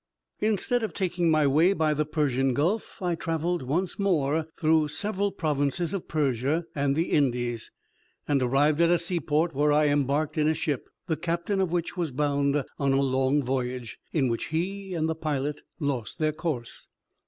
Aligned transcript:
Instead 0.39 0.81
of 0.81 0.95
taking 0.95 1.29
my 1.29 1.45
way 1.45 1.73
by 1.73 1.93
the 1.93 2.07
Persian 2.07 2.55
Gulf, 2.55 2.99
I 3.03 3.13
travelled 3.13 3.61
once 3.61 3.99
more 3.99 4.47
through 4.59 4.87
several 4.87 5.31
provinces 5.31 5.93
of 5.93 6.07
Persia 6.07 6.65
and 6.73 6.95
the 6.95 7.11
Indies, 7.11 7.69
and 8.27 8.41
arrived 8.41 8.81
at 8.81 8.89
a 8.89 8.97
seaport, 8.97 9.53
where 9.53 9.71
I 9.71 9.89
embarked 9.89 10.39
in 10.39 10.47
a 10.47 10.55
ship, 10.55 10.89
the 11.05 11.17
captain 11.17 11.61
of 11.61 11.71
which 11.71 11.97
was 11.97 12.11
bound 12.11 12.63
on 12.79 12.93
a 12.93 12.99
long 13.03 13.43
voyage, 13.43 13.99
in 14.11 14.27
which 14.27 14.45
he 14.47 14.95
and 14.95 15.07
the 15.07 15.13
pilot 15.13 15.61
lost 15.79 16.17
their 16.17 16.33
course. 16.33 16.87